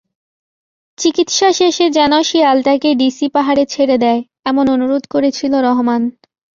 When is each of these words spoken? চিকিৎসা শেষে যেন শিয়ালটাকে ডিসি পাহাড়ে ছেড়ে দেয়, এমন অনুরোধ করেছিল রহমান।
চিকিৎসা 0.97 1.49
শেষে 1.51 1.85
যেন 1.89 2.13
শিয়ালটাকে 2.21 2.89
ডিসি 2.95 3.27
পাহাড়ে 3.35 3.63
ছেড়ে 3.65 3.95
দেয়, 3.97 4.21
এমন 4.45 4.65
অনুরোধ 4.75 5.03
করেছিল 5.09 5.53
রহমান। 5.67 6.01